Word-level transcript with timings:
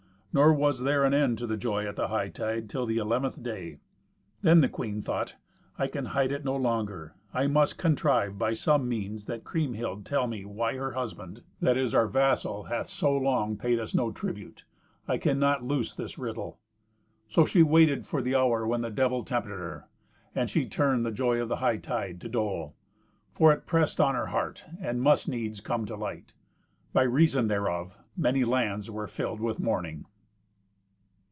Nor 0.33 0.53
was 0.53 0.83
there 0.83 1.03
an 1.03 1.13
end 1.13 1.41
of 1.41 1.59
joy 1.59 1.85
at 1.85 1.97
the 1.97 2.07
hightide 2.07 2.69
till 2.69 2.85
the 2.85 2.95
eleventh 2.95 3.43
day. 3.43 3.79
Then 4.41 4.61
the 4.61 4.69
queen 4.69 5.01
thought, 5.01 5.35
"I 5.77 5.87
can 5.87 6.05
hide 6.15 6.31
it 6.31 6.45
no 6.45 6.55
longer. 6.55 7.13
I 7.33 7.47
must 7.47 7.77
contrive 7.77 8.37
by 8.39 8.53
some 8.53 8.87
means 8.87 9.25
that 9.25 9.43
Kriemhild 9.43 10.05
tell 10.05 10.27
me 10.27 10.45
why 10.45 10.77
her 10.77 10.91
husband, 10.91 11.43
that 11.59 11.75
is 11.75 11.93
our 11.93 12.07
vassal, 12.07 12.63
hath 12.63 12.87
so 12.87 13.11
long 13.13 13.57
paid 13.57 13.77
us 13.77 13.93
no 13.93 14.09
tribute. 14.09 14.63
I 15.05 15.17
cannot 15.17 15.65
loose 15.65 15.93
this 15.93 16.17
riddle." 16.17 16.57
So 17.27 17.45
she 17.45 17.61
waited 17.61 18.05
for 18.05 18.21
the 18.21 18.35
hour 18.37 18.65
when 18.65 18.79
the 18.79 18.89
Devil 18.89 19.23
tempted 19.25 19.49
her, 19.57 19.89
and 20.33 20.49
she 20.49 20.65
turned 20.65 21.05
the 21.05 21.11
joy 21.11 21.41
of 21.41 21.49
the 21.49 21.57
hightide 21.57 22.21
to 22.21 22.29
dole. 22.29 22.73
For 23.33 23.51
it 23.51 23.65
pressed 23.65 23.99
on 23.99 24.15
her 24.15 24.27
heart, 24.27 24.63
and 24.79 25.01
must 25.01 25.27
needs 25.27 25.59
come 25.59 25.83
to 25.87 25.97
light. 25.97 26.31
By 26.93 27.03
reason 27.03 27.49
thereof 27.49 27.97
many 28.15 28.45
lands 28.45 28.89
were 28.89 29.07
filled 29.07 29.41
with 29.41 29.59
mourning. 29.59 30.05